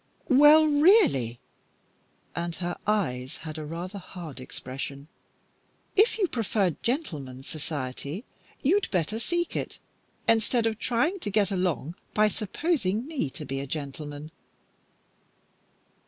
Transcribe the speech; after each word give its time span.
"Well, 0.29 0.65
really" 0.65 1.39
and 2.35 2.55
her 2.55 2.75
eyes 2.87 3.37
had 3.37 3.59
a 3.59 3.65
rather 3.67 3.99
hard 3.99 4.39
expression 4.39 5.09
"if 5.95 6.17
you 6.17 6.27
prefer 6.27 6.71
gentlemen's 6.81 7.45
society, 7.45 8.25
you'd 8.63 8.89
better 8.89 9.19
seek 9.19 9.55
it, 9.55 9.77
instead 10.27 10.65
of 10.65 10.79
trying 10.79 11.19
to 11.19 11.29
get 11.29 11.51
along 11.51 11.93
by 12.15 12.29
supposing 12.29 13.05
me 13.05 13.29
to 13.29 13.45
be 13.45 13.59
a 13.59 13.67
gentleman." 13.67 14.31